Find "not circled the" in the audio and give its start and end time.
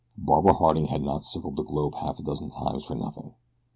1.03-1.63